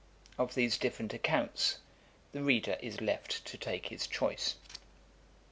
Of 0.35 0.55
these 0.55 0.79
different 0.79 1.13
accounts 1.13 1.77
the 2.31 2.41
reader 2.41 2.75
is 2.81 3.01
left 3.01 3.45
to 3.45 3.55
take 3.55 3.89
his 3.89 4.07
choice. 4.07 4.55
II. 4.75 4.79